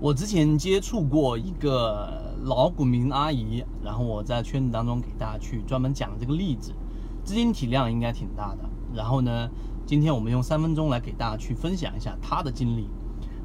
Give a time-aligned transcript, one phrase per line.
[0.00, 6.72] 我之前接触过一个老股民阿姨，然后我在圈子当中给大家去专门讲这个例子，
[7.24, 8.58] 资金体量应该挺大的。
[8.94, 9.50] 然后呢，
[9.84, 12.88] 今天我们用三分钟来给大家去分享一下她的经历。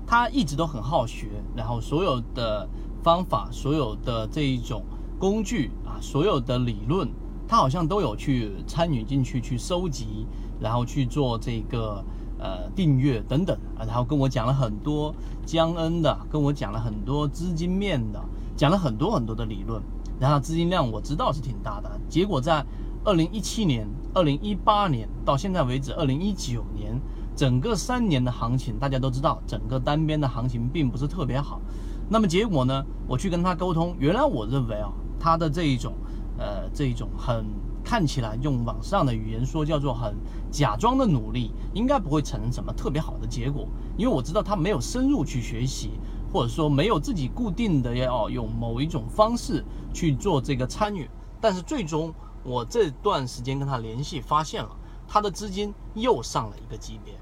[0.06, 2.70] 她一直都很好学，然后所有的
[3.02, 4.84] 方法、所有的这一种
[5.18, 7.10] 工具啊、所有的理论，
[7.48, 10.28] 她好像都有去参与进去去收集，
[10.60, 12.06] 然后去做这个。
[12.44, 15.16] 呃，订阅等等啊，然后跟我讲了很多
[15.46, 18.22] 江恩的，跟我讲了很多资金面的，
[18.58, 19.82] 讲了很多很多的理论。
[20.20, 22.66] 然后资金量我知道是挺大的，结果在
[23.06, 27.00] 二零一七年、二零一八年到现在为止，二零一九年
[27.34, 31.62] 整个三年的行情，大家都知道，整个单边的行情并不是特别好。
[32.10, 35.94] 那么结果呢，我去跟他沟通，原来我认为啊，他的这一种，
[36.38, 37.46] 呃，这一种很。
[37.84, 40.16] 看起来用网上的语言说叫做很
[40.50, 45.92] 假装的努力，应该不会产生什么特别好的结果，因为我知道他没有深入去学习，
[46.32, 51.10] 或者说没有自己固定的要用某一种方式去做这个参与。
[51.42, 54.70] 但是最终我这段时间跟他联系，发现了
[55.08, 57.14] 他的资金又上了一个级别，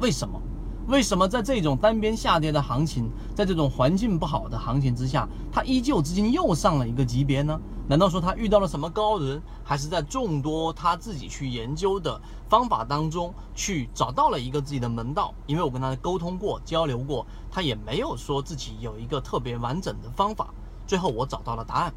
[0.00, 0.40] 为什么？
[0.88, 7.58] 为什么在这种单边下跌的行情，在这种环境不好的行情之下，它依旧资金又上了一个级别呢？
[7.88, 15.32] 难道说他遇到了什么高人，还是在众多他自己去研究的方法当中去找到了一个自己的门道？
[15.46, 20.48] 因为我跟他沟通过、交流过，他也没有说自己有一个特别完整的方法。
[20.86, 21.94] 最后我找到了答案，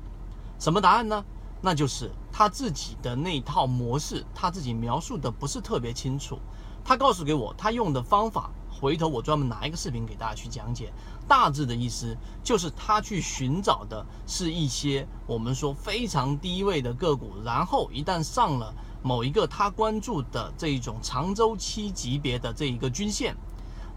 [0.59, 1.23] 什么答案呢？
[1.59, 6.37] 那就是他自己的那套模式，他自己描述的不是特别清楚。
[6.83, 8.51] 他告诉给我他用的方法。
[8.79, 10.91] 回头我专门拿一个视频给大家去讲解，
[11.27, 23.35] 大致的意思就是他去寻找的是一些我们说非常低位的个股，然后一旦上了某一个他关注的这一种长周期级别的这一个均线，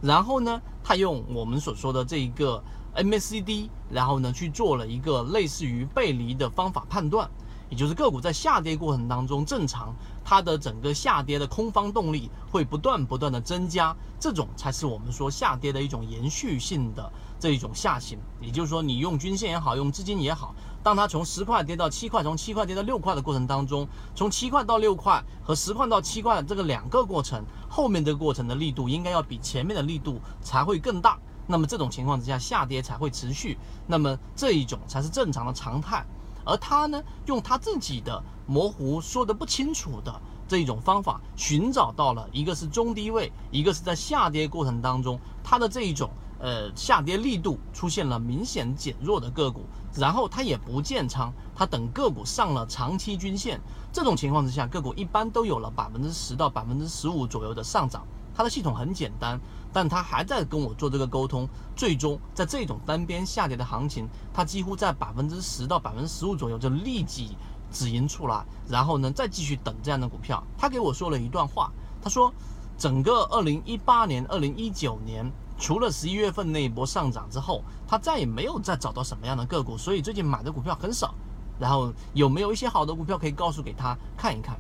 [0.01, 2.63] 然后呢，他用我们所说的这一个
[2.95, 7.29] MACD，然后呢去做了一个类似于背离的方法判断。
[7.71, 9.95] 也就是个股在下跌过程当中，正常
[10.25, 18.19] 它的整个下跌的空方动力会不断不断的增加，这种才是我们说下跌的一种延续性的这一种下行。
[18.41, 31.19] 也就是说，你用均线也好，用资金也好，当它从十块跌到七块，从七块跌到六块的过程当中，从七块到六块和十块到七块这个两个过程，后面这个过程的力度应该要比前面的力度才会更大。
[31.47, 33.59] 那么这种情况之下，下跌才会持续。
[33.87, 36.05] 那么这一种才是正常的常态。
[36.49, 46.09] 而他呢，用他自己的模糊、说的不清楚的这一种方法，寻找到了一个是中低位，一个是在下跌过程当中，它的这一种
[46.41, 53.61] 呃下跌力度出现了明显减弱的个股，然后它也不建仓，它等个股上了长期均线，
[53.93, 58.07] 这种情况之下，个股一般都有了百分之十到百分之十五左右的上涨。
[58.39, 59.37] 它的系统很简单，
[59.73, 61.49] 但他还在跟我做这个沟通。
[61.75, 67.37] 最终在这种单边下跌的行情，它几乎在百分之十到百分之十五左右就立即
[67.73, 70.41] 止盈出来，然后呢再继续等这样的股票。
[70.57, 72.33] 他给我说了一段话，他说，
[72.79, 75.29] 整个二零一八年、二零一九年，
[75.59, 81.13] 除了十一月份那一波上涨之后，他再也没有再找到什么样的个股，所以最近买的股票很少。
[81.59, 84.57] 然后有没有一些好的股票可以告诉给他看一看？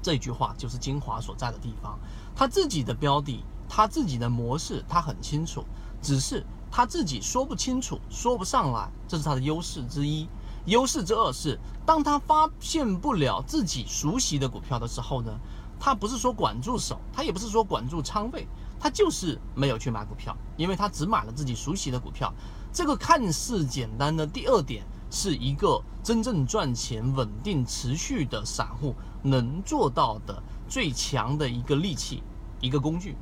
[0.00, 1.98] 这句话就是精华所在的地方，
[2.38, 5.64] 他自己的标的，他自己的模式，他很清楚，
[6.00, 10.28] 只是他自己说不清楚，说不上来，这是他的优势之一。
[10.66, 15.36] 优势之二是，当他发现不了自己熟悉的股票的时候呢，
[15.80, 18.46] 他不是说管住手，他也不是说管住仓位，
[18.78, 22.32] 他就是没有去买股票，因为他只买了自己熟悉的股票。
[22.72, 24.86] 这个看似简单的第二点。
[25.10, 32.22] 是一个真正赚钱、稳定、持续的散户能做到的最强的一个利器、
[32.60, 33.16] 一个工具。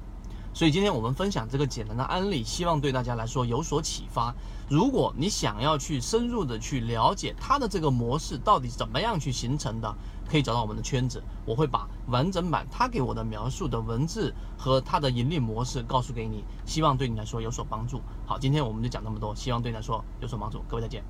[0.52, 4.34] 所以今天我们分享这个简单的案例，希望对大家来说有所启发。
[4.70, 9.94] 如果你想要去深入的去了解它的这个模式到底怎么样去形成的，
[10.26, 18.00] 可以找到我们的圈子，我会把完整版他给我的描述的文字和他的盈利模式告诉给你，希望对你来说有所帮助。
[18.24, 20.64] 好，今天我们就讲这么多，希望对你来说有所帮助。
[20.66, 21.04] 各位再见。